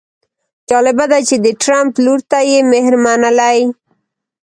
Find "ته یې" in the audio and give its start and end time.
2.31-2.59